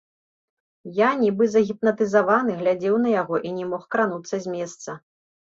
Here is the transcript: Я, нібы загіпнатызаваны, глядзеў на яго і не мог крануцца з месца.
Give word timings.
Я, 0.99 1.09
нібы 1.23 1.49
загіпнатызаваны, 1.57 2.57
глядзеў 2.63 2.95
на 3.05 3.09
яго 3.21 3.35
і 3.51 3.55
не 3.59 3.69
мог 3.75 3.87
крануцца 3.97 4.35
з 4.47 4.59
месца. 4.59 4.99